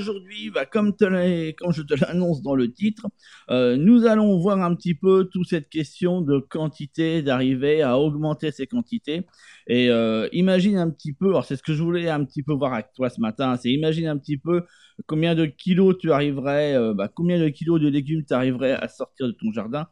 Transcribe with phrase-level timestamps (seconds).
[0.00, 3.06] aujourd'hui, bah, comme, je te l'annonce dans le titre,
[3.50, 8.50] euh, nous allons voir un petit peu toute cette question de quantité, d'arriver à augmenter
[8.50, 9.26] ces quantités.
[9.66, 12.52] Et euh, imagine un petit peu, alors c'est ce que je voulais un petit peu
[12.52, 14.64] voir avec toi ce matin, c'est imagine un petit peu
[15.06, 18.88] combien de kilos tu arriverais, euh, bah, combien de kilos de légumes tu arriverais à
[18.88, 19.86] sortir de ton jardin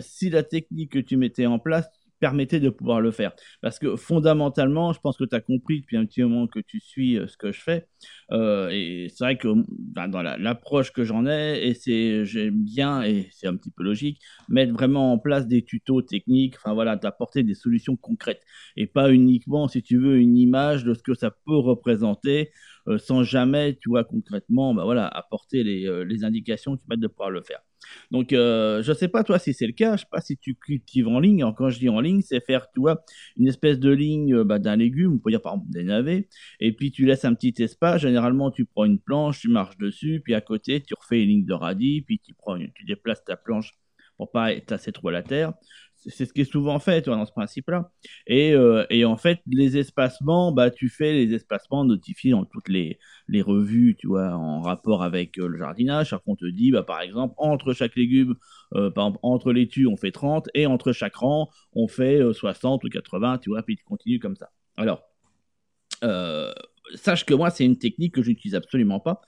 [0.00, 1.86] si la technique que tu mettais en place
[2.24, 3.32] permettait de pouvoir le faire.
[3.60, 6.80] Parce que fondamentalement, je pense que tu as compris depuis un petit moment que tu
[6.80, 7.86] suis euh, ce que je fais.
[8.32, 9.48] Euh, et c'est vrai que
[9.94, 14.22] dans l'approche que j'en ai, et c'est j'aime bien, et c'est un petit peu logique,
[14.48, 18.42] mettre vraiment en place des tutos techniques, enfin voilà, d'apporter des solutions concrètes.
[18.76, 22.52] Et pas uniquement, si tu veux, une image de ce que ça peut représenter,
[22.88, 27.08] euh, sans jamais, tu vois, concrètement, ben voilà, apporter les, les indications qui permettent de
[27.08, 27.60] pouvoir le faire.
[28.10, 30.20] Donc, euh, je ne sais pas toi si c'est le cas, je ne sais pas
[30.20, 31.44] si tu cultives en ligne.
[31.56, 33.04] quand je dis en ligne, c'est faire, tu vois,
[33.36, 36.28] une espèce de ligne euh, bah, d'un légume, on peut dire par exemple des navets,
[36.60, 38.02] et puis tu laisses un petit espace.
[38.02, 41.44] Généralement, tu prends une planche, tu marches dessus, puis à côté, tu refais une ligne
[41.44, 43.72] de radis, puis tu, prends tu déplaces ta planche
[44.16, 45.52] pour pas être assez trop la terre
[46.06, 47.90] c'est ce qui est souvent fait tu vois, dans ce principe-là.
[48.26, 52.68] Et, euh, et, en fait, les espacements, bah, tu fais les espacements notifiés dans toutes
[52.68, 56.16] les, les revues, tu vois, en rapport avec euh, le jardinage.
[56.26, 58.34] On te dit, bah, par exemple, entre chaque légume,
[58.74, 62.84] euh, par exemple, entre laitues, on fait 30, et entre chaque rang, on fait 60
[62.84, 64.50] ou 80, tu vois, puis tu continues comme ça.
[64.76, 65.02] Alors,
[66.94, 69.20] sache que moi, c'est une technique que je n'utilise absolument pas,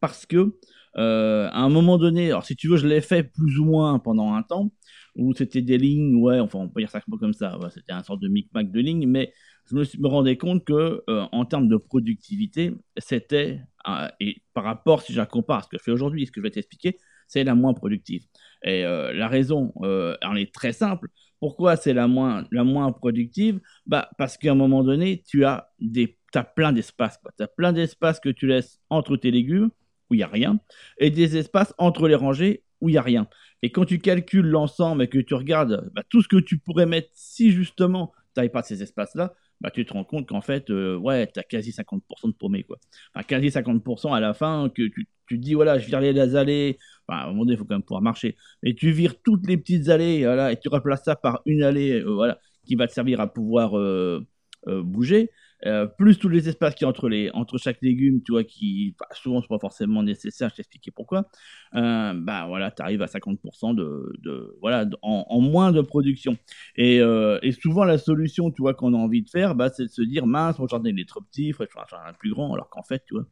[0.00, 0.54] parce que
[0.94, 4.34] à un moment donné, alors si tu veux, je l'ai fait plus ou moins pendant
[4.34, 4.72] un temps,
[5.16, 8.20] où c'était des lignes, ouais, enfin on peut dire ça comme ça, c'était un sorte
[8.20, 9.32] de micmac de lignes, mais
[9.70, 15.02] je me, rendais compte que euh, en termes de productivité, c'était, euh, et par rapport,
[15.02, 17.74] si je ce que je fais aujourd'hui, ce que je vais t'expliquer, c'est la moins
[17.74, 18.24] productive.
[18.64, 21.08] Et euh, la raison, elle est très simple.
[21.38, 23.60] Pourquoi c'est la moins, la moins productive?
[23.86, 27.18] Bah, Parce qu'à un moment donné, tu as, des, as plein d'espace.
[27.36, 29.70] Tu as plein d'espace que tu laisses entre tes légumes,
[30.10, 30.58] où il n'y a rien,
[30.98, 33.28] et des espaces entre les rangées où il n'y a rien.
[33.62, 36.86] Et quand tu calcules l'ensemble et que tu regardes bah, tout ce que tu pourrais
[36.86, 40.70] mettre si justement tu n'avais pas ces espaces-là, bah, tu te rends compte qu'en fait,
[40.70, 42.62] euh, ouais, tu as quasi 50% de paumé.
[42.62, 42.78] Quoi.
[43.14, 46.78] Enfin, quasi 50% à la fin, que tu, tu dis, voilà, je vire les allées.
[47.06, 48.36] Enfin, à un moment donné, il faut quand même pouvoir marcher.
[48.62, 52.00] Mais tu vires toutes les petites allées, voilà, et tu remplaces ça par une allée,
[52.00, 54.26] euh, voilà, qui va te servir à pouvoir euh,
[54.66, 55.30] bouger.
[55.66, 59.06] Euh, plus tous les espaces qui entre les entre chaque légume, tu vois, qui bah,
[59.12, 60.48] souvent sont pas forcément nécessaires.
[60.50, 61.28] Je t'expliquer pourquoi.
[61.74, 66.36] Euh, bah voilà, tu arrives à 50% de, de voilà en, moins de production.
[66.76, 69.84] Et, euh, et, souvent la solution, tu vois, qu'on a envie de faire, bah c'est
[69.84, 72.12] de se dire mince, mon jardin il est trop petit, il faut faire un jardin
[72.18, 72.54] plus grand.
[72.54, 73.26] Alors qu'en fait, tu vois,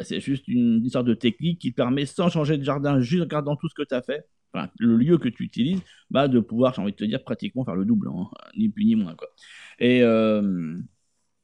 [0.00, 3.56] c'est juste une, sorte de technique qui permet sans changer de jardin, juste en regardant
[3.56, 4.26] tout ce que tu as fait.
[4.78, 5.80] Le lieu que tu utilises,
[6.10, 8.84] bah, de pouvoir, j'ai envie de te dire, pratiquement faire le double, hein, ni plus
[8.84, 9.16] ni moins.
[9.16, 9.26] Quoi.
[9.80, 10.76] Et, euh,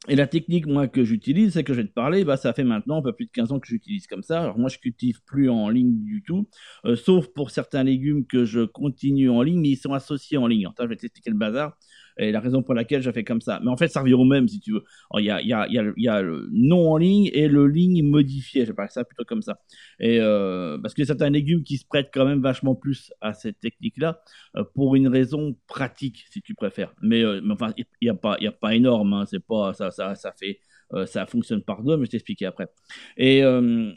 [0.07, 2.63] et la technique, moi, que j'utilise, c'est que je vais te parler, bah, ça fait
[2.63, 4.41] maintenant un plus de 15 ans que j'utilise comme ça.
[4.41, 6.49] Alors, moi, je cultive plus en ligne du tout,
[6.85, 10.47] euh, sauf pour certains légumes que je continue en ligne, mais ils sont associés en
[10.47, 10.65] ligne.
[10.65, 11.77] Alors, je vais t'expliquer le bazar
[12.21, 13.59] et la raison pour laquelle j'ai fait comme ça.
[13.63, 14.83] Mais en fait, ça revient au même, si tu veux.
[15.17, 18.03] Il y a, y, a, y, y a, le non en ligne et le ligne
[18.03, 18.61] modifié.
[18.61, 19.59] Je vais parler ça plutôt comme ça.
[19.99, 23.59] Et euh, parce que certains légumes qui se prêtent quand même vachement plus à cette
[23.59, 24.21] technique-là
[24.55, 26.93] euh, pour une raison pratique, si tu préfères.
[27.01, 29.13] Mais, euh, enfin, il n'y a pas, a pas énorme.
[29.13, 30.59] Hein, c'est pas ça, ça, ça fait
[30.93, 32.67] euh, ça fonctionne par deux, mais je t'expliquerai après.
[33.17, 33.41] Et,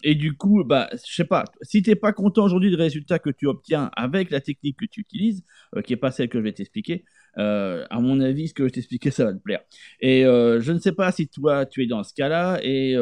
[0.04, 3.18] et du coup, bah, je sais pas, si tu n'es pas content aujourd'hui du résultat
[3.18, 5.44] que tu obtiens avec la technique que tu utilises,
[5.84, 7.04] qui n'est pas celle que je vais t'expliquer,
[7.36, 9.60] à mon avis, ce que je t'expliquer, ça va te plaire.
[10.00, 12.96] Et je ne sais pas si toi, tu es dans ce cas-là, et,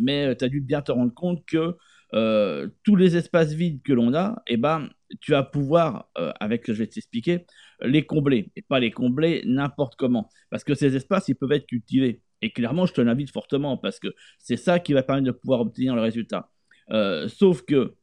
[0.00, 1.76] mais tu as dû bien te rendre compte que
[2.84, 4.88] tous les espaces vides que l'on a, eh ben,
[5.20, 7.46] tu vas pouvoir, avec ce que je vais t'expliquer,
[7.80, 8.50] les combler.
[8.56, 10.28] Et pas les combler n'importe comment.
[10.50, 12.22] Parce que ces espaces, ils peuvent être cultivés.
[12.42, 14.08] Et clairement, je te l'invite fortement parce que
[14.38, 16.50] c'est ça qui va permettre de pouvoir obtenir le résultat.
[16.90, 17.94] Euh, sauf que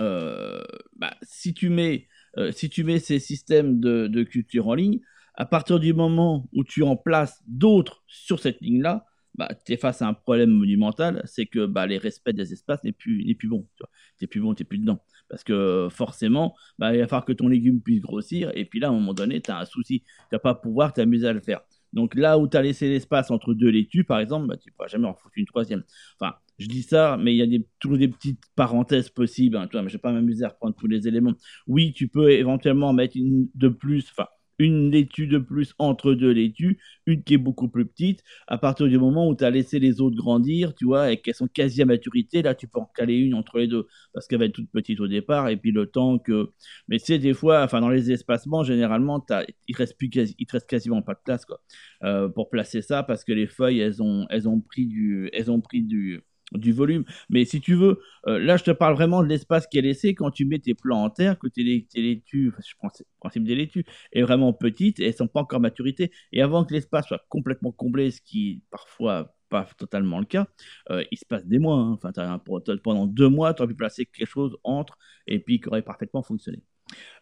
[0.00, 0.62] euh,
[0.96, 2.06] bah, si, tu mets,
[2.38, 5.00] euh, si tu mets ces systèmes de, culture en ligne,
[5.34, 9.76] à partir du moment où tu en places d'autres sur cette ligne-là, bah, tu es
[9.78, 13.66] face à un problème monumental, c'est que bah, les respects des espaces n'est plus, bon.
[13.78, 13.84] Tu
[14.20, 15.02] n'es plus bon, tu n'es plus dedans.
[15.28, 18.88] Parce que forcément, bah, il va falloir que ton légume puisse grossir, et puis là,
[18.88, 20.00] à un moment donné, tu as un souci.
[20.00, 21.60] Tu vas pas pouvoir t'amuser à le faire.
[21.92, 24.74] Donc là où tu as laissé l'espace entre deux laitues, par exemple, bah, tu ne
[24.74, 25.82] pourras jamais en foutre une troisième.
[26.20, 29.56] Enfin, je dis ça, mais il y a des, toujours des petites parenthèses possibles.
[29.56, 31.34] Hein, mais je ne vais pas m'amuser à reprendre tous les éléments.
[31.66, 34.26] Oui, tu peux éventuellement mettre une de plus, enfin,
[34.58, 38.22] une laitue de plus entre deux laitues, une qui est beaucoup plus petite.
[38.46, 41.34] À partir du moment où tu as laissé les autres grandir, tu vois, et qu'elles
[41.34, 44.38] sont quasi à maturité, là, tu peux en caler une entre les deux, parce qu'elle
[44.38, 46.50] va être toute petite au départ, et puis le temps que...
[46.88, 49.24] Mais tu sais, des fois, enfin, dans les espacements, généralement,
[49.68, 51.60] il reste te reste quasiment pas de place, quoi,
[52.04, 55.30] euh, pour placer ça, parce que les feuilles, elles ont, elles ont pris du...
[55.32, 56.20] Elles ont pris du
[56.58, 57.04] du volume.
[57.28, 60.14] Mais si tu veux, euh, là, je te parle vraiment de l'espace qui est laissé
[60.14, 63.44] quand tu mets tes plants en terre, que tes, laitues, enfin, je prends le principe
[63.44, 66.12] des laitues, est vraiment petite et elles sont pas encore maturité.
[66.32, 70.46] Et avant que l'espace soit complètement comblé, ce qui parfois pas totalement le cas,
[70.90, 71.76] euh, il se passe des mois.
[71.76, 71.98] Hein.
[72.02, 72.40] Enfin,
[72.82, 76.22] pendant deux mois, tu aurais pu placer quelque chose entre et puis qui aurait parfaitement
[76.22, 76.62] fonctionné.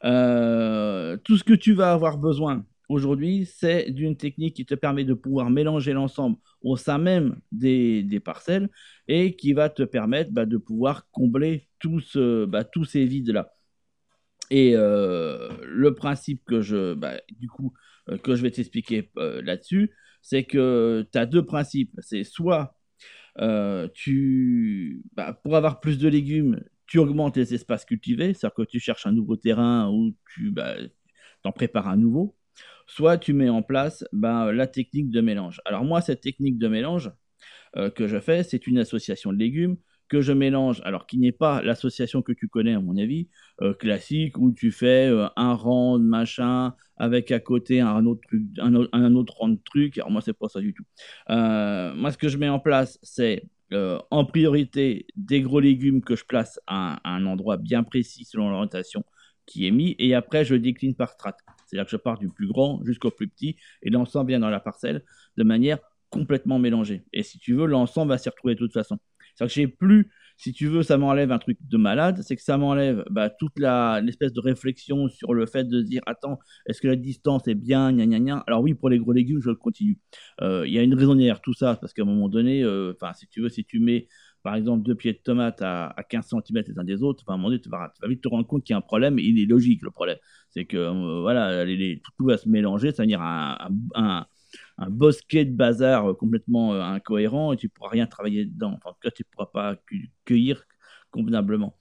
[0.04, 5.04] Euh, tout ce que tu vas avoir besoin aujourd'hui, c'est d'une technique qui te permet
[5.04, 8.68] de pouvoir mélanger l'ensemble au sein même des, parcelles
[9.08, 11.68] et qui va te permettre bah, de pouvoir combler
[12.48, 13.54] bah, tous ces vides-là.
[14.50, 17.72] Et euh, le principe que je, bah, du coup,
[18.08, 21.92] euh, que je vais t'expliquer euh, là-dessus, c'est que tu as deux principes.
[22.00, 22.76] C'est soit
[23.94, 25.02] tu,
[25.44, 29.12] pour avoir plus de légumes, tu augmentes les espaces cultivés, c'est-à-dire que tu cherches un
[29.12, 30.52] nouveau terrain ou tu
[31.44, 32.36] en prépares un nouveau
[32.90, 35.60] soit tu mets en place ben, la technique de mélange.
[35.64, 37.12] Alors moi, cette technique de mélange
[37.76, 39.76] euh, que je fais, c'est une association de légumes
[40.08, 43.28] que je mélange, alors qui n'est pas l'association que tu connais à mon avis,
[43.62, 48.22] euh, classique, où tu fais euh, un rang de machin avec à côté un autre,
[48.26, 48.72] truc, un,
[49.28, 49.98] rang de trucs.
[49.98, 50.84] Alors moi, c'est pas ça du tout.
[51.28, 56.24] moi, ce que je mets en place, c'est en priorité des gros légumes que je
[56.24, 59.04] place à un endroit bien précis selon l'orientation
[59.46, 61.36] qui est mis, et après je décline par strat.
[61.70, 64.60] C'est-à-dire que je pars du plus grand jusqu'au plus petit, et l'ensemble vient dans la
[64.60, 65.04] parcelle
[65.36, 65.78] de manière
[66.10, 67.04] complètement mélangée.
[67.12, 68.98] Et si tu veux, l'ensemble va s'y retrouver de toute façon.
[69.34, 72.42] C'est-à-dire que j'ai plus, si tu veux, ça m'enlève un truc de malade, c'est que
[72.42, 76.88] ça m'enlève bah, toute l'espèce de réflexion sur le fait de dire, attends, est-ce que
[76.88, 78.44] la distance est bien, gna gna gna?
[78.46, 79.98] Alors oui, pour les gros légumes, je continue.
[80.40, 82.92] Euh, il y a une raison derrière tout ça, parce qu'à un moment donné, euh,
[83.14, 84.08] si tu veux, si tu mets
[84.42, 87.36] par exemple deux pieds de tomate à, 15 cm les uns des autres, à un
[87.36, 89.40] moment donné, tu vas, vite te rendre compte qu'il y a un problème, et il
[89.40, 90.18] est logique le problème.
[90.50, 91.64] C'est que euh, voilà,
[92.18, 94.26] tout, va se mélanger, venir un, un,
[94.88, 98.78] bosquet de bazar complètement euh, incohérent, et tu ne pourras rien travailler dedans.
[98.84, 99.76] en tout cas, tu ne pourras pas
[100.24, 100.64] cueillir
[101.10, 101.76] convenablement.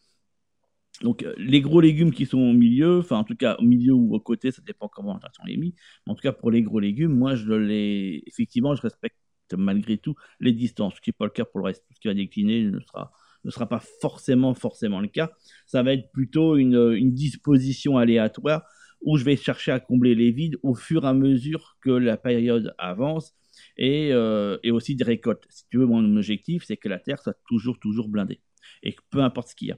[1.02, 3.94] Donc, euh, les gros légumes qui sont au milieu, enfin, en tout cas, au milieu
[3.94, 5.74] ou au côté, ça dépend comment on les mis.
[6.06, 9.16] En tout cas, pour les gros légumes, moi, je les, effectivement, je respecte
[9.58, 11.86] malgré tout les distances, ce qui n'est pas le cas pour le reste.
[11.88, 13.12] Tout ce qui va décliner ne sera,
[13.44, 15.32] ne sera pas forcément, forcément le cas.
[15.66, 18.64] Ça va être plutôt une, disposition aléatoire
[19.02, 22.18] où je vais chercher à combler les vides au fur et à mesure que la
[22.18, 23.34] période avance
[23.78, 25.46] et, euh, et aussi des récoltes.
[25.50, 28.42] Si tu veux, mon objectif, c'est que la terre soit toujours, toujours blindée.
[28.84, 29.78] Et que peu importe ce qu'il y a.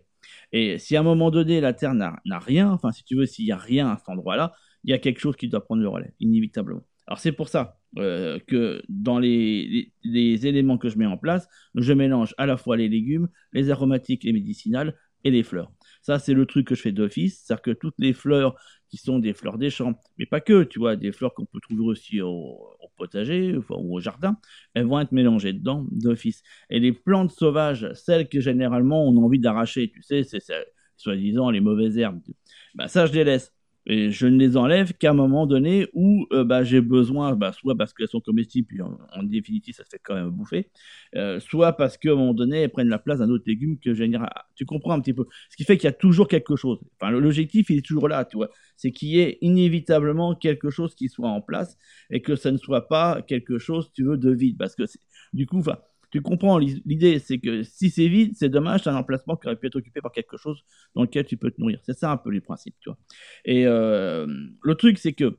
[0.52, 3.46] Et si à un moment donné, la terre n'a rien, enfin, si tu veux, s'il
[3.46, 4.54] n'y a rien à cet endroit-là,
[4.84, 6.84] il y a quelque chose qui doit prendre le relais, inévitablement.
[7.12, 11.92] Alors c'est pour ça euh, que dans les, éléments que je mets en place, je
[11.92, 15.74] mélange à la fois les légumes, les aromatiques, les médicinales et les fleurs.
[16.02, 18.56] Ça, c'est le truc que je fais d'office, c'est-à-dire que toutes les fleurs
[18.88, 21.60] qui sont des fleurs des champs, mais pas que, tu vois, des fleurs qu'on peut
[21.60, 22.58] trouver aussi au,
[22.96, 24.38] potager ou au jardin,
[24.74, 26.44] elles vont être mélangées dedans d'office.
[26.70, 30.40] Et les plantes sauvages, celles que généralement on a envie d'arracher, tu sais, c'est
[30.96, 32.22] soi-disant les mauvaises herbes,
[32.74, 33.54] bah, ça je les laisse.
[33.88, 37.52] Et je ne les enlève qu'à un moment donné où euh, bah, j'ai besoin, bah,
[37.52, 40.70] soit parce qu'elles sont comestibles, puis en, définitive, ça se fait quand même bouffer,
[41.16, 43.94] euh, soit parce qu'à un moment donné, elles prennent la place d'un autre légume que
[43.94, 44.10] j'ai.
[44.56, 46.80] Tu comprends un petit peu Ce qui fait qu'il y a toujours quelque chose.
[47.00, 48.50] Enfin, l'objectif, il est toujours là, tu vois.
[48.78, 51.78] C'est qu'il y ait inévitablement quelque chose qui soit en place
[52.12, 54.58] et que ça ne soit pas quelque chose, tu veux, de vide.
[54.58, 54.84] Parce que
[55.34, 55.78] du coup, enfin
[56.12, 59.56] tu comprends l'idée, c'est que si c'est vide, c'est dommage, c'est un emplacement qui aurait
[59.56, 60.64] pu être occupé par quelque chose
[60.94, 61.80] dans lequel tu peux te nourrir.
[61.84, 62.98] C'est ça un peu le principe, tu vois.
[63.46, 64.28] Et euh,
[64.62, 65.38] le truc, c'est que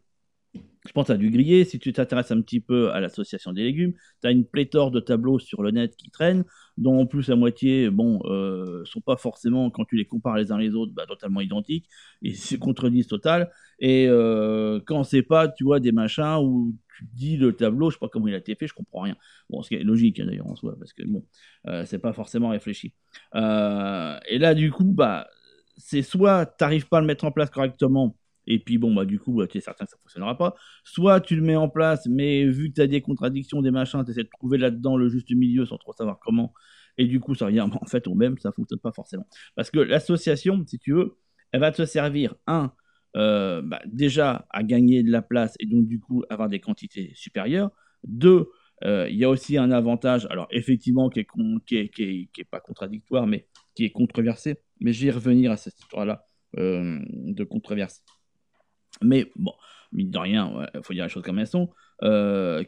[0.86, 1.64] je pense à du grillé.
[1.64, 5.00] Si tu t'intéresses un petit peu à l'association des légumes, tu as une pléthore de
[5.00, 6.44] tableaux sur le net qui traînent,
[6.76, 10.50] dont en plus la moitié, bon, euh, sont pas forcément, quand tu les compares les
[10.50, 11.88] uns les autres, bah, totalement identiques,
[12.22, 13.50] et se contredisent total.
[13.78, 17.96] Et euh, quand c'est pas, tu vois, des machins où tu dis le tableau, je
[17.96, 19.16] sais pas comment il a été fait, je comprends rien.
[19.50, 21.24] Bon, ce qui est logique hein, d'ailleurs en soi, parce que bon,
[21.66, 22.94] euh, c'est pas forcément réfléchi.
[23.34, 25.28] Euh, et là, du coup, bah,
[25.76, 28.16] c'est soit tu n'arrives pas à le mettre en place correctement,
[28.46, 30.54] et puis bon, bah, du coup, bah, tu es certain que ça ne fonctionnera pas.
[30.84, 34.04] Soit tu le mets en place, mais vu que tu as des contradictions, des machins,
[34.04, 36.52] tu essaies de trouver là-dedans le juste milieu sans trop savoir comment.
[36.98, 39.26] Et du coup, ça revient en fait au même, ça ne fonctionne pas forcément.
[39.54, 41.16] Parce que l'association, si tu veux,
[41.52, 42.72] elle va te servir, un,
[43.16, 47.12] euh, bah, déjà à gagner de la place et donc du coup avoir des quantités
[47.14, 47.70] supérieures.
[48.04, 48.48] Deux,
[48.84, 51.26] euh, il y a aussi un avantage, alors effectivement qui est,
[51.66, 54.56] qui, est, qui, est, pas contradictoire, mais qui est controversé.
[54.80, 56.24] Mais je vais revenir à cette histoire-là
[56.58, 58.02] euh, de controverse.
[59.02, 59.52] Mais bon,
[59.92, 61.68] mine de rien, il faut dire les choses comme elles sont,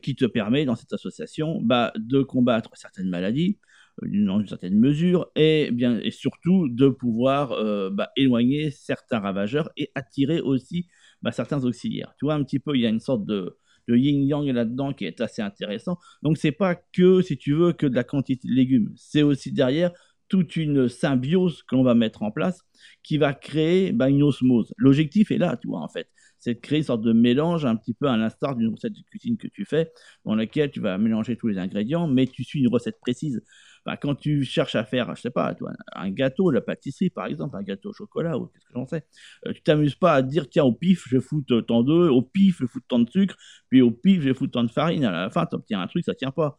[0.02, 3.58] qui te permet dans cette association bah, de combattre certaines maladies,
[4.02, 9.70] dans une certaine mesure, et, bien, et surtout de pouvoir euh, bah, éloigner certains ravageurs
[9.76, 10.88] et attirer aussi
[11.22, 12.14] bah, certains auxiliaires.
[12.18, 13.58] Tu vois, un petit peu, il y a une sorte de,
[13.88, 15.98] yin-yang là-dedans qui est assez intéressant.
[16.22, 18.92] Donc c'est pas que, si tu veux, que de la quantité de légumes.
[18.96, 19.92] C'est aussi derrière
[20.28, 22.62] toute une symbiose que l'on va mettre en place
[23.02, 24.72] qui va créer bah, une osmose.
[24.76, 26.08] L'objectif est là, tu vois, en fait.
[26.38, 29.02] C'est de créer une sorte de mélange, un petit peu à l'instar d'une recette de
[29.02, 29.92] cuisine que tu fais,
[30.24, 33.42] dans laquelle tu vas mélanger tous les ingrédients, mais tu suis une recette précise.
[33.86, 37.26] Bah, quand tu cherches à faire, je sais pas, toi, un gâteau, la pâtisserie par
[37.26, 39.06] exemple, un gâteau au chocolat ou qu'est-ce que j'en sais,
[39.46, 42.58] euh, tu t'amuses pas à dire tiens au pif je fous tant d'œufs, au pif
[42.60, 43.36] je fous tant de sucre,
[43.68, 45.04] puis au pif je fous tant de farine.
[45.04, 46.58] À la fin tu obtiens un truc, ça tient pas.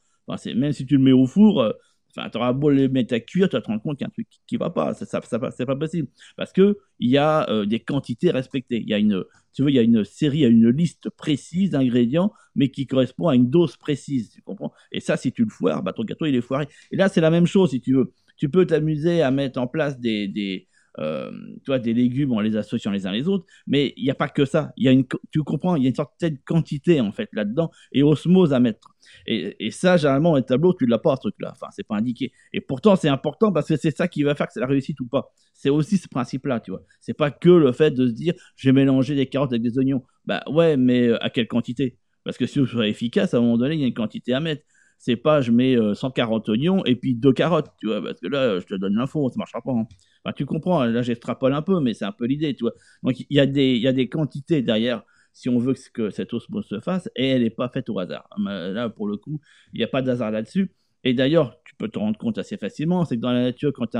[0.55, 1.71] Même si tu le mets au four, euh,
[2.15, 4.07] Enfin, tu auras beau les mettre à cuire, tu vas te rendre compte qu'il y
[4.07, 4.93] a un truc qui, ne va pas.
[4.93, 6.07] Ça, ça c'est pas possible.
[6.37, 8.81] Parce que il y a euh, des quantités respectées.
[8.81, 10.69] Il y a une, tu veux, il y a une série, il y a une
[10.69, 14.31] liste précise d'ingrédients, mais qui correspond à une dose précise.
[14.31, 14.73] Tu comprends?
[14.91, 16.67] Et ça, si tu le foires, bah, ton gâteau, il est foiré.
[16.91, 18.13] Et là, c'est la même chose, si tu veux.
[18.37, 20.67] Tu peux t'amuser à mettre en place des, des,
[20.99, 21.31] euh,
[21.65, 24.29] toi, des légumes en les associant les uns les autres, mais il n'y a pas
[24.29, 24.71] que ça.
[24.77, 27.71] Il y a une, tu comprends, il y a une certaine quantité en fait là-dedans
[27.91, 28.95] et osmose à mettre.
[29.27, 31.51] Et, ça, généralement, un tableau, tu l'as pas ce truc-là.
[31.51, 32.31] Enfin, c'est pas indiqué.
[32.53, 34.99] Et pourtant, c'est important parce que c'est ça qui va faire que c'est la réussite
[34.99, 35.31] ou pas.
[35.53, 36.81] C'est aussi ce principe-là, tu vois.
[37.01, 39.77] C'est pas que le fait de se dire, je vais mélanger des carottes avec des
[39.77, 40.03] oignons.
[40.25, 41.97] Bah ouais, mais euh, à quelle quantité?
[42.23, 44.33] Parce que si vous soyez efficace, à un moment donné, il y a une quantité
[44.33, 44.63] à mettre
[44.97, 48.27] c'est pas je mets 140 euh, oignons et puis deux carottes, tu vois, parce que
[48.27, 49.71] là, je te donne l'info, ça marchera pas.
[49.71, 49.87] Hein.
[50.25, 52.73] Enfin, tu comprends, là, j'extrapole un peu, mais c'est un peu l'idée, tu vois.
[53.03, 55.03] Donc, il y, a des, y a des quantités derrière
[55.33, 58.27] si on veut que, cette osmose se fasse, et elle n'est pas faite au hasard.
[58.37, 59.41] Là, pour le coup,
[59.73, 60.71] il n'y a pas d'hasard là-dessus.
[61.03, 63.85] Et d'ailleurs, tu peux te rendre compte assez facilement, c'est que dans la nature, quand
[63.85, 63.97] tu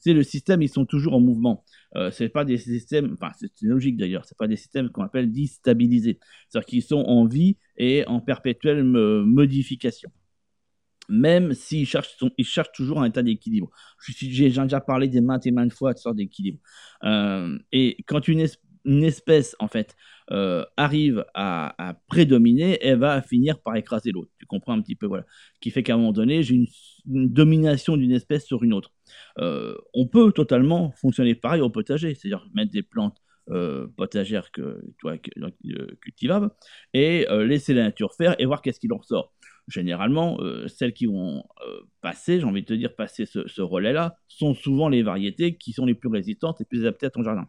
[0.00, 1.64] c'est le système, ils sont toujours en mouvement.
[1.94, 5.30] Euh, c'est pas des systèmes, enfin c'est logique d'ailleurs, c'est pas des systèmes qu'on appelle
[5.30, 6.18] déstabilisés,
[6.48, 10.10] c'est-à-dire qu'ils sont en vie et en perpétuelle modification
[11.08, 13.70] même s'ils cherchent, ils cherchent toujours un état d'équilibre.
[14.06, 16.58] J'ai déjà parlé des maintes et maintes fois de sorte d'équilibre.
[17.04, 18.46] Euh, et quand une,
[19.02, 19.96] espèce, en fait,
[20.30, 24.30] euh, arrive à, prédominer, elle va finir par écraser l'autre.
[24.38, 25.24] Tu comprends un petit peu, voilà.
[25.60, 26.66] Qui fait qu'à un moment donné, j'ai une,
[27.06, 28.92] domination d'une espèce sur une autre.
[29.38, 33.22] Euh, on peut totalement fonctionner pareil au potager, c'est-à-dire mettre des plantes
[33.96, 35.16] potagères que, toi,
[36.02, 36.50] cultivables
[36.92, 39.32] et laisser la nature faire et voir qu'est-ce qu'il en ressort
[39.68, 44.16] généralement, euh, celles qui vont euh, passer, j'ai envie de te dire, passer ce, relais-là,
[44.26, 47.46] sont souvent les variétés qui sont les plus résistantes et plus adaptées à ton jardin.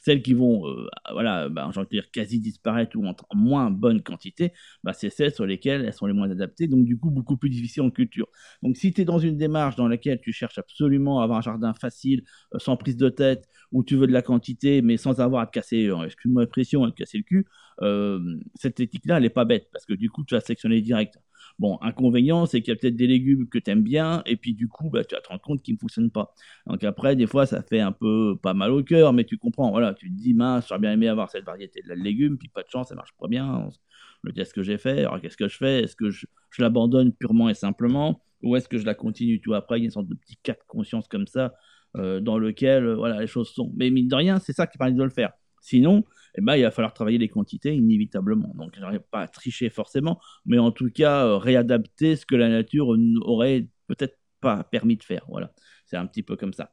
[0.00, 3.70] Celles qui vont, euh, voilà, bah, j'ai envie de dire, quasi disparaître ou en, moins
[3.70, 4.52] bonne quantité,
[4.84, 7.50] bah, c'est celles sur lesquelles elles sont les moins adaptées, donc du coup beaucoup plus
[7.50, 8.28] difficiles en culture.
[8.62, 11.42] Donc si tu es dans une démarche dans laquelle tu cherches absolument à avoir un
[11.42, 12.22] jardin facile,
[12.58, 15.52] sans prise de tête, où tu veux de la quantité, mais sans avoir à te
[15.52, 17.46] casser, excuse-moi l'expression, à te casser le cul,
[18.54, 21.18] cette éthique-là, elle n'est pas bête, parce que du coup, tu vas sectionner direct.
[21.58, 24.54] Bon, inconvénient, c'est qu'il y a peut-être des légumes que tu aimes bien, et puis
[24.54, 26.34] du coup, bah, tu vas te rendre compte qu'ils ne fonctionnent pas.
[26.66, 29.70] Donc après, des fois, ça fait un peu pas mal au cœur, mais tu comprends,
[29.70, 32.62] voilà, tu te dis, mince, j'aurais bien aimé avoir cette variété de légumes, puis pas
[32.62, 33.68] de chance, ça marche pas bien.
[34.22, 35.82] Le test que j'ai fait, alors qu'est-ce que je fais?
[35.82, 36.26] Est-ce que je,
[36.58, 39.84] l'abandonne purement et simplement, ou est-ce que je la continue Tu vois, après, il y
[39.84, 41.54] a une sorte de petit cas de conscience comme ça,
[41.96, 43.70] euh, dans lequel, euh, voilà, les choses sont.
[43.76, 45.32] Mais mine de rien, c'est ça qui permet de le faire.
[45.60, 46.04] Sinon,
[46.36, 48.54] eh ben, il va falloir travailler les quantités inévitablement.
[48.56, 48.78] Donc,
[49.10, 54.18] pas tricher forcément, mais en tout cas, euh, réadapter ce que la nature n'aurait peut-être
[54.40, 55.24] pas permis de faire.
[55.28, 55.52] Voilà,
[55.86, 56.72] c'est un petit peu comme ça.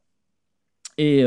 [0.98, 1.22] Et,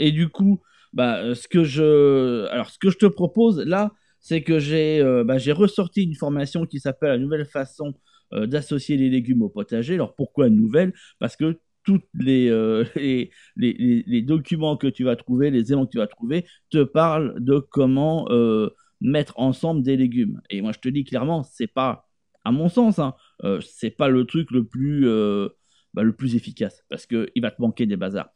[0.00, 0.60] et du coup,
[0.92, 5.36] bah, ce que je, alors, ce que je te propose là, c'est que j'ai bah,
[5.54, 7.94] ressorti une formation qui s'appelle La nouvelle façon
[8.32, 9.94] d'associer les légumes au potager.
[9.94, 10.92] Alors pourquoi nouvelle?
[11.20, 12.84] Parce que tous euh,
[13.56, 17.58] les, documents que tu vas trouver, les éléments que tu vas trouver, te parlent de
[17.58, 18.70] comment euh,
[19.00, 20.40] mettre ensemble des légumes.
[20.50, 22.08] Et moi, je te dis clairement, c'est pas,
[22.44, 25.06] à mon sens, hein, euh, c'est pas le truc le plus,
[25.94, 28.30] bah, le plus efficace parce qu'il va te manquer des bazars.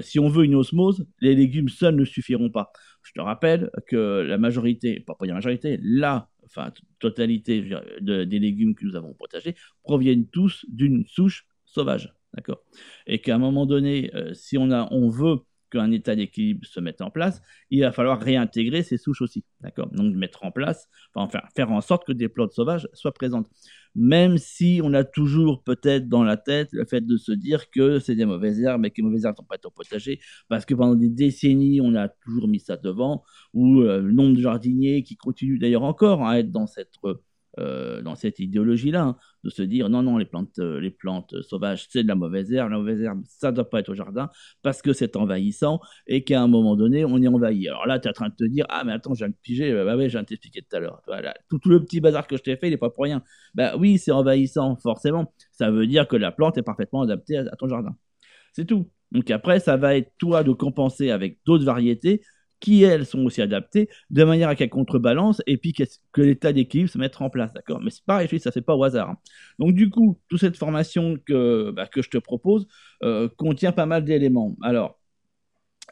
[0.00, 2.72] si on veut une osmose, les légumes seuls ne suffiront pas.
[3.02, 7.68] Je te rappelle que la majorité, pas la majorité, la enfin, totalité
[8.00, 12.12] des légumes que nous avons protégés proviennent tous d'une souche sauvage.
[12.34, 12.62] D'accord
[13.06, 15.40] Et qu'à un moment donné, euh, si on, a, on veut
[15.72, 19.44] qu'un état d'équilibre se mette en place, il va falloir réintégrer ces souches aussi.
[19.60, 23.48] D'accord Donc mettre en place, enfin faire en sorte que des plantes sauvages soient présentes.
[23.94, 27.98] Même si on a toujours peut-être dans la tête le fait de se dire que
[27.98, 30.64] c'est des mauvaises herbes et que les mauvaises herbes ne sont pas au potager, parce
[30.64, 33.24] que pendant des décennies, on a toujours mis ça devant,
[33.54, 37.14] ou euh, le nombre de jardiniers qui continuent d'ailleurs encore à être dans cette euh,
[37.58, 41.86] dans cette idéologie-là, hein, de se dire non, non, les plantes, euh, les plantes sauvages,
[41.90, 44.30] c'est de la mauvaise herbe, la mauvaise herbe, ça ne doit pas être au jardin
[44.62, 47.68] parce que c'est envahissant et qu'à un moment donné, on est envahi.
[47.68, 49.72] Alors là, tu es en train de te dire ah, mais attends, j'ai un piger,
[49.72, 51.02] euh, bah ouais, j'ai t'expliquer tout à l'heure.
[51.06, 51.34] Voilà.
[51.50, 53.22] Tout, le petit bazar que je t'ai fait, il n'est pas pour rien.
[53.54, 55.32] Bah oui, c'est envahissant, forcément.
[55.52, 57.94] Ça veut dire que la plante est parfaitement adaptée à ton jardin.
[58.52, 58.90] C'est tout.
[59.10, 62.22] Donc après, ça va être toi de compenser avec d'autres variétés
[62.62, 66.88] qui elles sont aussi adaptées, de manière à qu'elles contrebalancent et puis que l'état d'équilibre
[66.88, 67.80] se mette en place, d'accord?
[67.82, 69.10] Mais c'est pareil, ça fait pas au hasard.
[69.10, 69.16] Hein.
[69.58, 72.68] Donc du coup, toute cette formation que, bah, que je te propose
[73.02, 74.56] euh, contient pas mal d'éléments.
[74.62, 75.00] Alors,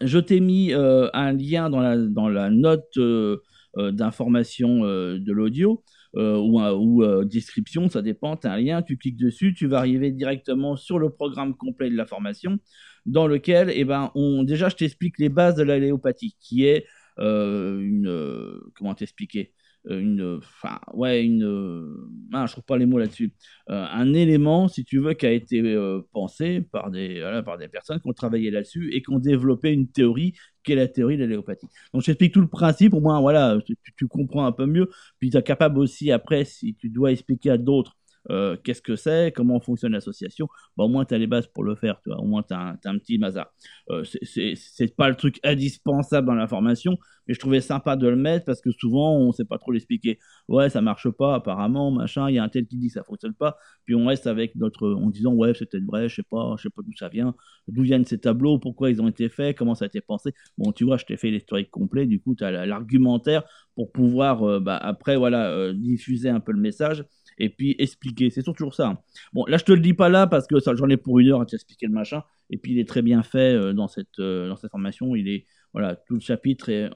[0.00, 3.38] je t'ai mis euh, un lien dans la, dans la note euh,
[3.76, 5.82] d'information de l'audio.
[6.14, 10.10] Ou, ou description, ça dépend, tu as un lien, tu cliques dessus, tu vas arriver
[10.10, 12.58] directement sur le programme complet de la formation
[13.06, 16.86] dans lequel, eh ben, on, déjà, je t'explique les bases de l'alléopathie, qui est
[17.18, 21.44] euh, une, euh, comment t'expliquer, euh, une, enfin, ouais, une,
[22.32, 23.32] ah, je trouve pas les mots là-dessus,
[23.68, 25.62] un élément, si tu veux, qui a été
[26.12, 29.88] pensé par des, par des personnes qui ont travaillé là-dessus et qui ont développé une
[29.88, 31.66] théorie qui est la théorie de l'alléopathie.
[31.92, 34.90] Donc, je t'explique tout le principe, au moins, voilà, tu, tu comprends un peu mieux,
[35.18, 37.96] puis tu es capable aussi, après, si tu dois expliquer à d'autres
[38.28, 41.64] euh, qu'est-ce que c'est, comment fonctionne l'association, bah, au moins tu as les bases pour
[41.64, 43.50] le faire, tu au moins tu as, un petit mazar.
[43.90, 48.16] Euh, c'est pas le truc indispensable dans la formation, mais je trouvais sympa de le
[48.16, 50.18] mettre parce que souvent on sait pas trop l'expliquer.
[50.48, 53.04] Ouais, ça marche pas apparemment, machin, il y a un tel qui dit que ça
[53.04, 56.22] fonctionne pas, puis on reste avec notre, en disant ouais, c'est peut-être vrai, je sais
[56.22, 57.34] pas, je sais pas d'où ça vient,
[57.68, 60.32] d'où viennent ces tableaux, pourquoi ils ont été faits, comment ça a été pensé.
[60.58, 64.42] Bon, tu vois, je t'ai fait l'historique complet, du coup tu as l'argumentaire pour pouvoir
[64.42, 67.04] euh, bah, après voilà diffuser un peu le message
[67.40, 68.30] et puis expliquer.
[68.30, 68.88] C'est toujours ça.
[68.88, 68.98] Hein.
[69.32, 71.28] Bon, là, je te le dis pas là parce que ça, j'en ai pour une
[71.28, 72.22] heure à t'expliquer le machin.
[72.50, 75.16] Et puis, il est très bien fait euh, dans, cette, euh, dans cette formation.
[75.16, 76.90] Il est, voilà, tout le chapitre est,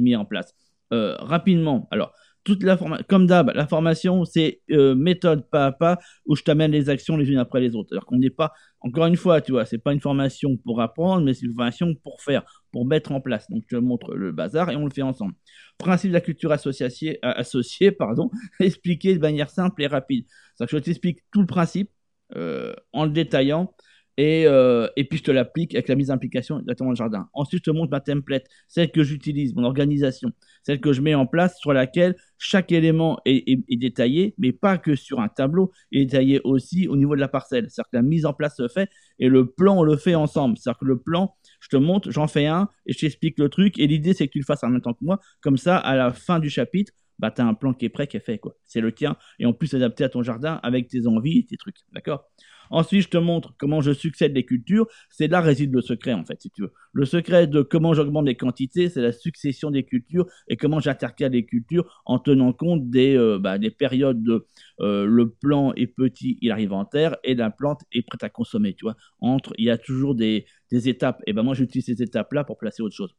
[0.00, 0.54] mis en place.
[0.92, 2.12] Euh, rapidement, alors,
[2.44, 2.78] toute la
[3.08, 7.16] comme d'hab, la formation, c'est euh, méthode pas à pas où je t'amène les actions
[7.16, 7.92] les unes après les autres.
[7.92, 11.24] Alors qu'on n'est pas, encore une fois, tu vois, c'est pas une formation pour apprendre,
[11.24, 12.42] mais c'est une formation pour faire,
[12.72, 13.50] pour mettre en place.
[13.50, 15.34] Donc, je te montre le bazar et on le fait ensemble.
[15.78, 18.30] Principe de la culture associée, euh, associée pardon,
[18.60, 20.26] expliqué de manière simple et rapide.
[20.56, 21.90] C'est que je t'explique tout le principe
[22.36, 23.74] euh, en le détaillant
[24.20, 27.30] et, euh, et, puis je te l'applique avec la mise en application directement dans jardin.
[27.32, 30.30] Ensuite, je te montre ma template, celle que j'utilise, mon organisation,
[30.62, 34.94] celle que je mets en place sur laquelle chaque élément est, détaillé, mais pas que
[34.94, 37.70] sur un tableau, il est détaillé aussi au niveau de la parcelle.
[37.70, 40.58] C'est-à-dire que la mise en place se fait et le plan, on le fait ensemble.
[40.58, 43.78] C'est-à-dire que le plan, je te montre, j'en fais un et je t'explique le truc.
[43.78, 45.18] Et l'idée, c'est que tu le fasses en même temps que moi.
[45.40, 48.06] Comme ça, à la fin du chapitre, bah, tu as un plan qui est prêt,
[48.06, 48.38] qui est fait.
[48.66, 49.16] C'est le tien.
[49.38, 51.76] Et en plus adapté à ton jardin avec tes envies et tes trucs.
[51.92, 52.30] D'accord?
[52.70, 54.86] Ensuite, je te montre comment je succède les cultures.
[55.10, 56.72] C'est là réside le secret, en fait, si tu veux.
[56.92, 61.32] Le secret de comment j'augmente les quantités, c'est la succession des cultures et comment j'intercale
[61.32, 64.46] les cultures en tenant compte des, euh, bah, des périodes de
[64.80, 68.28] euh, le plant est petit, il arrive en terre et la plante est prête à
[68.28, 68.96] consommer, tu vois.
[69.20, 71.22] Entre, il y a toujours des, des étapes.
[71.26, 73.14] Et ben moi, j'utilise ces étapes-là pour placer autre chose.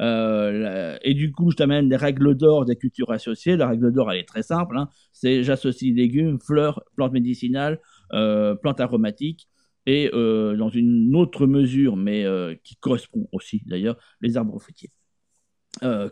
[0.00, 3.56] Euh, et du coup, je t'amène des règles d'or des cultures associées.
[3.56, 4.76] La règle d'or, elle est très simple.
[4.76, 4.88] Hein.
[5.12, 9.48] C'est j'associe légumes, fleurs, plantes médicinales, plantes aromatiques
[9.86, 14.90] et euh, dans une autre mesure, mais euh, qui correspond aussi d'ailleurs, les arbres fruitiers.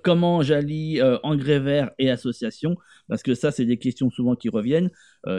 [0.02, 2.76] comment j'allie engrais verts et association
[3.08, 4.90] Parce que ça, c'est des questions souvent qui reviennent.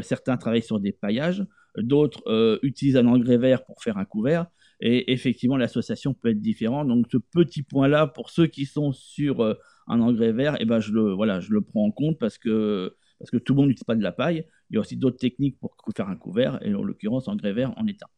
[0.01, 1.45] certains travaillent sur des paillages,
[1.77, 4.47] d'autres utilisent un engrais vert pour faire un couvert.
[4.79, 6.87] Et effectivement, l'association peut être différente.
[6.87, 9.43] Donc, ce petit point-là, pour ceux qui sont sur
[9.87, 12.95] un engrais vert, eh ben, je, le, voilà, je le prends en compte parce que
[13.23, 14.45] parce que tout le monde n'utilise pas de la paille.
[14.69, 17.73] Il y a aussi d'autres techniques pour faire un couvert, et en l'occurrence, engrais vert
[17.77, 18.09] en état.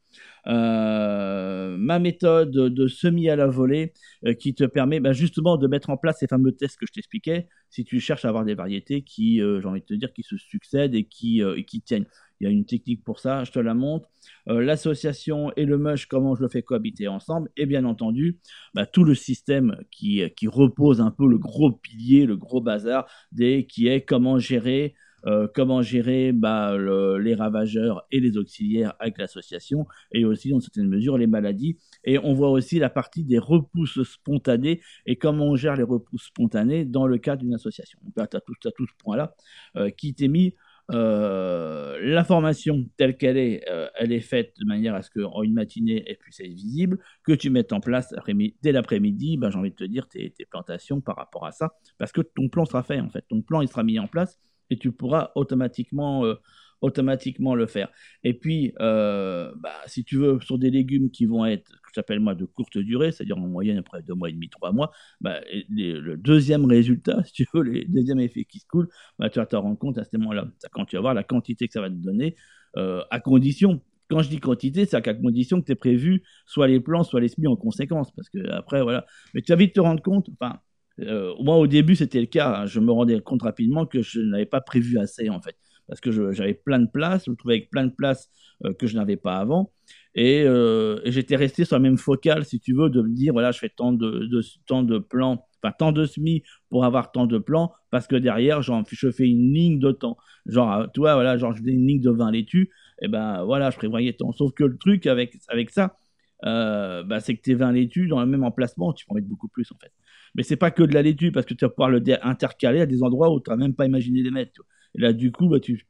[0.47, 3.93] Euh, ma méthode de semis à la volée
[4.25, 6.93] euh, qui te permet bah, justement de mettre en place ces fameux tests que je
[6.93, 10.13] t'expliquais si tu cherches à avoir des variétés qui, euh, j'ai envie de te dire,
[10.13, 12.05] qui se succèdent et qui, qui tiennent.
[12.39, 14.09] Il y a une technique pour ça, je te la montre.
[14.45, 17.49] L'association et le mush, comment je le fais cohabiter ensemble.
[17.55, 18.39] Et bien entendu,
[18.73, 23.07] bah, tout le système qui, qui repose un peu le gros pilier, le gros bazar,
[23.31, 29.17] des, qui est comment gérer euh, comment gérer bah, les ravageurs et les auxiliaires avec
[29.17, 31.77] l'association, et aussi dans certaines mesures les maladies.
[32.03, 36.25] Et on voit aussi la partie des repousses spontanées et comment on gère les repousses
[36.25, 37.99] spontanées dans le cadre d'une association.
[38.03, 39.35] Donc là, tu as tout, ce point-là
[39.77, 40.53] euh, qui t'est mis.
[40.91, 46.03] Euh, l'information telle qu'elle est, elle est faite de manière à ce qu'en une matinée,
[46.05, 48.13] elle puisse être visible, que tu mettes en place
[48.61, 51.71] dès l'après-midi, ben, j'ai envie de te dire, tes, tes plantations par rapport à ça,
[51.97, 54.39] parce que ton plan sera fait en fait, ton plan il sera mis en place,
[54.69, 56.35] et tu pourras automatiquement, euh,
[56.81, 57.89] automatiquement le faire.
[58.23, 62.19] Et puis, euh, bah, si tu veux, sur des légumes qui vont être, que j'appelle
[62.19, 65.41] moi, de courte durée, c'est-à-dire en moyenne après deux mois et demi, trois mois, bah,
[65.69, 69.45] le deuxième résultat, si tu veux, le deuxième effet qui se coule, bah, tu vas
[69.45, 71.89] te rendre compte à ce moment-là, quand tu vas voir la quantité que ça va
[71.89, 72.35] te donner,
[72.77, 76.67] euh, à condition quand je dis quantité, c'est à condition que tu aies prévu soit
[76.67, 78.11] les plans, soit les semis en conséquence.
[78.11, 79.05] Parce que après, voilà.
[79.33, 80.59] Mais tu vas vite te rendre compte, enfin,
[81.01, 82.61] euh, moi, au début, c'était le cas.
[82.61, 82.65] Hein.
[82.65, 85.55] Je me rendais compte rapidement que je n'avais pas prévu assez, en fait.
[85.87, 88.29] Parce que j'avais plein de places, je me trouvais avec plein de places
[88.65, 89.71] euh, que je n'avais pas avant.
[90.17, 93.51] Euh, et, j'étais resté sur la même focale, si tu veux, de me dire, voilà,
[93.51, 94.27] je fais tant de,
[94.65, 98.61] tant de plans, enfin tant de SMI pour avoir tant de plans, parce que derrière,
[98.63, 100.17] genre, je fais une ligne de temps.
[100.47, 103.77] Genre, vois, voilà, genre, je fais une ligne de 20 laitues, et ben voilà, je
[103.77, 104.31] prévoyais tant.
[104.31, 105.97] Sauf que le truc avec, avec ça,
[106.41, 109.49] bah, c'est que tes 20 laitues, dans le même emplacement, tu peux en mettre beaucoup
[109.49, 109.91] plus, en fait.
[110.35, 112.85] Mais c'est pas que de la laitue, parce que tu vas pouvoir le intercaler à
[112.85, 114.61] des endroits où tu n'as même pas imaginé les mettre.
[114.95, 115.87] Et là, du coup, bah, tu,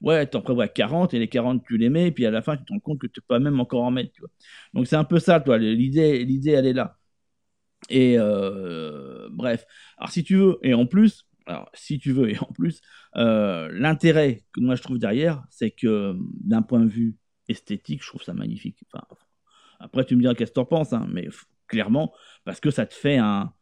[0.00, 2.56] ouais, t'en prévois 40 et les 40 tu les mets, et puis à la fin
[2.56, 4.12] tu te rends compte que tu peux pas même encore en mettre.
[4.74, 6.98] Donc c'est un peu ça, toi, l'idée, l'idée elle est là.
[7.88, 9.66] Et euh, bref,
[9.98, 12.80] alors si tu veux, et en plus, alors si tu veux, et en plus,
[13.16, 16.14] euh, l'intérêt que moi je trouve derrière, c'est que
[16.44, 17.16] d'un point de vue
[17.48, 18.78] esthétique, je trouve ça magnifique.
[19.80, 21.28] Après tu me diras qu'est-ce que t'en penses, hein, mais
[21.66, 22.12] clairement,
[22.44, 23.52] parce que ça te fait un,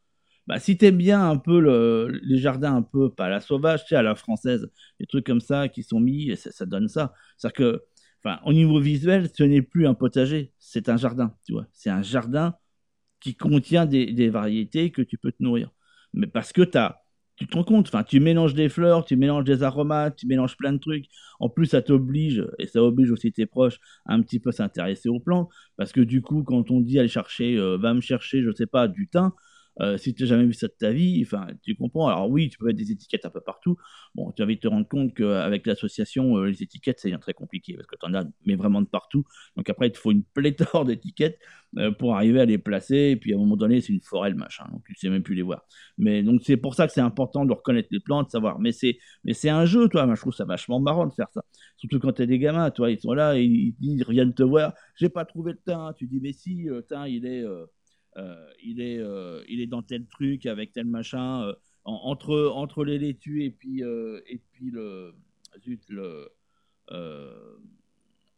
[0.49, 3.83] bah, si t'aimes bien un peu le, les jardins un peu, pas à la sauvage,
[3.83, 7.13] tu sais, à la française, des trucs comme ça qui sont mis, ça, donne ça.
[7.37, 7.85] C'est-à-dire que,
[8.25, 11.67] enfin, au niveau visuel, ce n'est plus un potager, c'est un jardin, tu vois.
[11.75, 12.55] C'est un jardin
[13.21, 15.71] qui contient des, variétés que tu peux te nourrir.
[16.15, 17.03] Mais parce que as,
[17.37, 20.57] tu te rends compte, enfin, tu mélanges des fleurs, tu mélanges des aromates, tu mélanges
[20.57, 21.07] plein de trucs.
[21.41, 25.11] En plus, ça t'oblige, et ça oblige aussi tes proches, à un petit peu s'intéresser
[25.11, 25.51] aux plantes.
[25.77, 28.67] Parce que du coup, quand on dit aller chercher, euh, va me chercher, je sais
[28.67, 29.33] pas, du thym,
[29.81, 32.09] euh, si tu n'as jamais vu ça de ta vie, enfin, tu comprends.
[32.09, 33.77] Alors oui, tu peux mettre des étiquettes un peu partout.
[34.15, 37.75] Bon, tu vas vite te rendre compte qu'avec l'association, euh, les étiquettes, c'est très compliqué
[37.75, 39.25] parce que tu en as, mais vraiment de partout.
[39.57, 41.39] Donc après, il te faut une pléthore d'étiquettes
[41.79, 43.11] euh, pour arriver à les placer.
[43.11, 44.65] Et puis à un moment donné, c'est une forêt, le machin.
[44.73, 45.65] Donc tu sais même plus les voir.
[45.97, 48.59] Mais donc c'est pour ça que c'est important de reconnaître les plantes, de savoir.
[48.59, 50.07] Mais c'est, mais c'est un jeu, toi.
[50.07, 51.45] Moi, je trouve ça vachement marrant de faire ça.
[51.77, 54.43] Surtout quand tu as des gamins, toi, ils sont là, et ils, ils, reviennent te
[54.43, 54.75] voir.
[54.97, 55.93] J'ai pas trouvé le teint.
[55.97, 57.45] Tu dis, mais si, le teint, il est.
[58.17, 61.45] Euh, il, est, euh, il est dans tel truc avec tel machin.
[61.45, 65.15] Euh, entre, entre les laitues et puis, et puis le.
[65.61, 66.31] Zut, le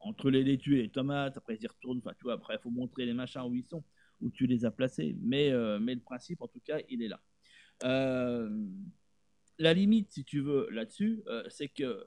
[0.02, 2.70] entre les laitues et les tomates, après ils retournent, enfin tu vois, après il faut
[2.70, 3.84] montrer les machins où ils sont,
[4.22, 7.20] où tu les as placés, mais, mais le principe en tout cas, il est là.
[9.58, 12.04] la limite, si tu veux, là-dessus, c'est que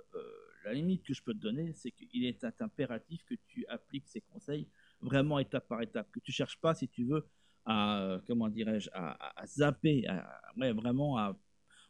[0.63, 4.21] la limite que je peux te donner, c'est qu'il est impératif que tu appliques ces
[4.21, 4.67] conseils
[5.01, 7.27] vraiment étape par étape, que tu cherches pas, si tu veux,
[7.65, 10.05] à comment dirais-je à, zapper
[10.57, 11.37] ouais vraiment à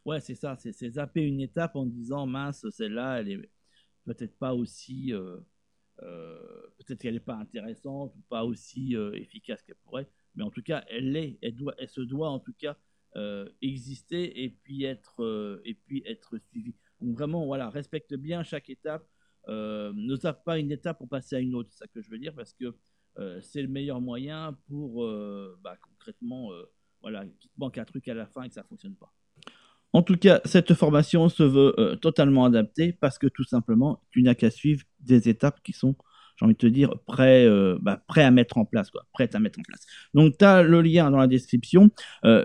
[0.05, 3.49] ouais c'est ça c'est zapper une étape en disant mince celle-là elle est
[4.05, 5.37] peut-être pas aussi euh,
[6.01, 6.39] euh,
[6.77, 10.63] peut-être qu'elle n'est pas intéressante ou pas aussi euh, efficace qu'elle pourrait mais en tout
[10.63, 12.77] cas elle est elle doit elle se doit en tout cas
[13.61, 16.73] exister et puis être et puis être suivie.
[16.99, 19.07] Donc vraiment voilà respecte bien chaque étape
[19.47, 22.17] ne zappe pas une étape pour passer à une autre c'est ça que je veux
[22.17, 22.73] dire parce que euh,
[23.41, 26.63] c'est le meilleur moyen pour euh, bah, concrètement, euh,
[27.01, 29.13] voilà, qu'il manque un truc à la fin et que ça ne fonctionne pas.
[29.91, 34.33] En tout cas, cette formation se veut totalement adaptée parce que tout simplement, tu n'as
[34.33, 35.95] qu'à suivre des étapes qui sont,
[36.35, 37.47] j'ai envie de te dire, prêts,
[37.79, 39.85] bah, à mettre en place, prêtes à mettre en place.
[40.15, 41.91] Donc, tu as le lien dans la description.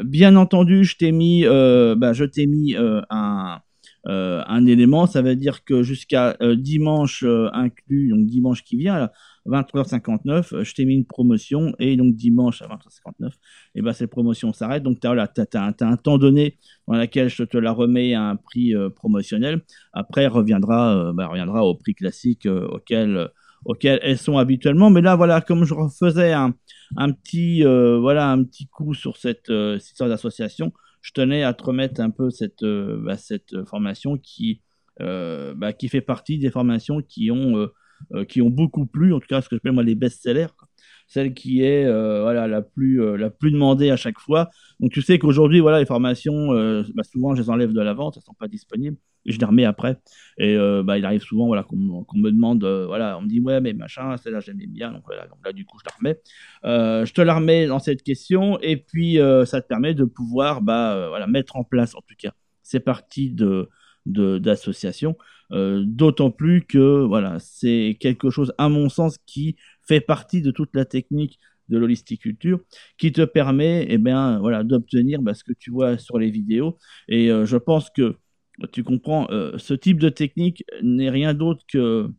[0.04, 3.62] bien entendu, je t'ai mis, bah, je t'ai mis un,
[4.08, 9.10] un élément, ça veut dire que jusqu'à dimanche inclus, donc dimanche qui vient,
[9.48, 13.30] 23h59, euh, je t'ai mis une promotion et donc dimanche à 23h59,
[13.74, 14.82] et ben cette promotion s'arrête.
[14.82, 18.74] Donc tu as, un temps donné dans lequel je te la remets à un prix
[18.74, 19.62] euh, promotionnel.
[19.92, 23.28] Après, reviendra, euh, bah, reviendra au prix classique auquel,
[23.64, 24.90] auquel elles sont habituellement.
[24.90, 26.54] Mais là, voilà, comme je refaisais un,
[26.96, 32.00] un petit, voilà, un petit coup sur cette, histoire d'association, je tenais à te remettre
[32.00, 34.62] un peu cette, bah, cette formation qui,
[34.98, 37.68] bah, qui fait partie des formations qui ont
[38.14, 40.46] euh, qui ont beaucoup plu, en tout cas ce que j'appelle moi les best-sellers,
[41.08, 44.48] celle qui est euh, voilà la plus euh, la plus demandée à chaque fois.
[44.80, 46.52] Donc tu sais qu'aujourd'hui voilà les formations,
[46.94, 48.96] bah, souvent je les enlève de la vente, elles sont pas disponibles
[49.32, 49.98] je les remets après.
[50.38, 53.72] Et bah, il arrive souvent voilà qu'on me demande voilà on me dit ouais mais
[53.72, 57.04] machin celle-là j'aimais bien donc voilà donc là du coup je la remets.
[57.04, 61.08] je te la remets dans cette question et puis ça te permet de pouvoir bah
[61.08, 63.68] voilà mettre en place en tout cas c'est parti de
[64.08, 65.16] d'association.
[65.52, 70.50] Euh, d'autant plus que voilà, c'est quelque chose, à mon sens, qui fait partie de
[70.50, 71.38] toute la technique
[71.68, 72.60] de l'holisticulture,
[72.96, 76.78] qui te permet eh voilà, d'obtenir bah, ce que tu vois sur les vidéos.
[77.08, 78.16] Et euh, je pense que
[78.72, 82.10] tu comprends, euh, ce type de technique n'est rien d'autre que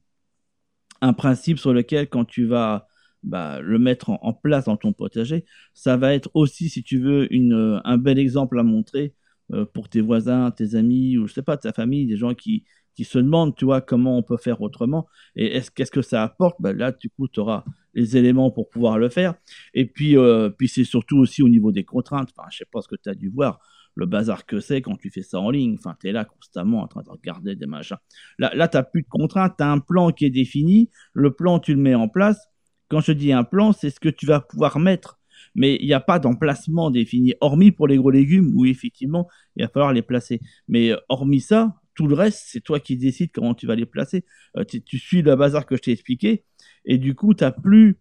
[1.02, 2.88] un principe sur lequel, quand tu vas
[3.23, 7.34] bah, le mettre en, place dans ton potager, ça va être aussi, si tu veux,
[7.34, 9.13] une, un bel exemple à montrer
[9.73, 12.65] pour tes voisins, tes amis, ou je sais pas, ta famille, des gens qui,
[12.99, 16.21] qui se demandent, tu vois, comment on peut faire autrement et est-ce qu'est-ce que ça
[16.21, 16.58] apporte?
[16.60, 19.36] Ben Là, du coup, tu auras les éléments pour pouvoir le faire.
[19.73, 22.30] Et puis, euh, puis c'est surtout aussi au niveau des contraintes.
[22.36, 23.62] Enfin, je sais pas ce que tu as dû voir,
[24.00, 25.76] le bazar que c'est quand tu fais ça en ligne.
[25.78, 27.98] Enfin, tu es là constamment en train de regarder des machins.
[28.38, 30.90] Là, là tu n'as plus de contraintes, tu as un plan qui est défini.
[31.14, 32.40] Le plan, tu le mets en place.
[32.88, 35.20] Quand je dis un plan, c'est ce que tu vas pouvoir mettre
[35.56, 39.64] mais il n'y a pas d'emplacement défini, hormis pour les gros légumes, où effectivement, il
[39.64, 40.42] va falloir les placer.
[40.68, 44.26] Mais hormis ça, tout le reste, c'est toi qui décides comment tu vas les placer.
[44.68, 46.44] tu, tu, suis le bazar que je t'ai expliqué,
[46.86, 48.00] et du coup, tu n'as plus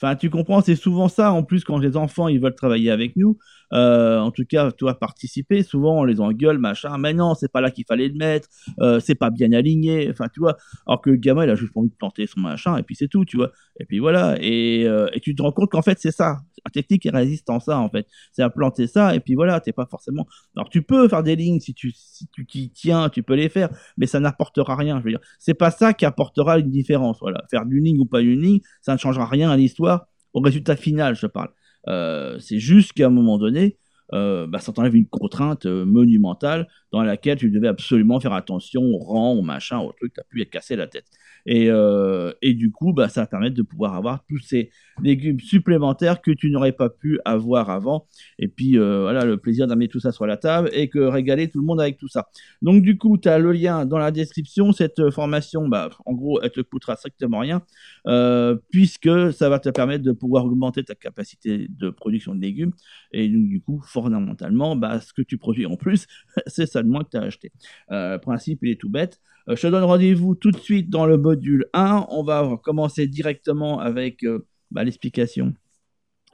[0.00, 1.32] Enfin, tu comprends, c'est souvent ça.
[1.32, 3.36] En plus, quand les enfants ils veulent travailler avec nous,
[3.72, 5.62] euh, en tout cas, vas participer.
[5.62, 6.96] Souvent, on les engueule, machin.
[6.98, 8.48] Mais non, c'est pas là qu'il fallait le mettre.
[8.80, 10.08] Euh, c'est pas bien aligné.
[10.10, 10.56] Enfin, tu vois.
[10.86, 13.08] Alors que le gamin, il a juste envie de planter son machin, et puis c'est
[13.08, 13.50] tout, tu vois.
[13.80, 14.36] Et puis voilà.
[14.40, 16.38] Et, euh, et tu te rends compte qu'en fait, c'est ça.
[16.64, 18.06] La technique est résistant ça, en fait.
[18.32, 19.60] C'est à planter ça, et puis voilà.
[19.60, 20.26] T'es pas forcément.
[20.56, 23.68] Alors, tu peux faire des lignes si tu si tu tiens, tu peux les faire,
[23.96, 24.98] mais ça n'apportera rien.
[25.00, 27.18] Je veux dire, c'est pas ça qui apportera une différence.
[27.20, 29.87] Voilà, faire du ligne ou pas une ligne, ça ne changera rien à l'histoire
[30.32, 31.50] au résultat final, je parle.
[31.88, 33.78] Euh, c'est juste qu'à un moment donné,
[34.14, 38.82] euh, bah, ça t'enlève une contrainte euh, monumentale dans laquelle tu devais absolument faire attention
[38.82, 41.06] au rang, au machin, au truc, tu n'as plus à casser la tête.
[41.46, 44.70] Et, euh, et du coup, bah, ça va permettre de pouvoir avoir tous ces
[45.02, 48.06] légumes supplémentaires que tu n'aurais pas pu avoir avant.
[48.38, 51.48] Et puis, euh, voilà, le plaisir d'amener tout ça sur la table et que régaler
[51.48, 52.28] tout le monde avec tout ça.
[52.62, 54.72] Donc, du coup, tu as le lien dans la description.
[54.72, 57.62] Cette formation, bah, en gros, elle te coûtera strictement rien
[58.06, 62.72] euh, puisque ça va te permettre de pouvoir augmenter ta capacité de production de légumes.
[63.12, 66.06] Et donc, du coup, fondamentalement, bah, ce que tu produis en plus,
[66.46, 67.52] c'est seulement que tu as acheté.
[67.90, 69.20] le principe, il est tout bête.
[69.48, 73.80] je te donne rendez-vous tout de suite dans le module 1, on va commencer directement
[73.80, 75.54] avec euh, bah, l'explication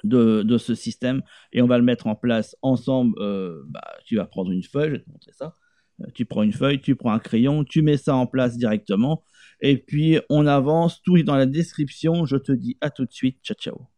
[0.04, 3.14] de, ce système et on va le mettre en place ensemble.
[3.18, 5.56] Euh, bah, tu vas prendre une feuille, je vais te montrer ça.
[6.00, 9.24] Euh, tu prends une feuille, tu prends un crayon, tu mets ça en place directement
[9.60, 11.02] et puis on avance.
[11.02, 12.26] Tout est dans la description.
[12.26, 13.38] Je te dis à tout de suite.
[13.42, 13.93] Ciao, ciao.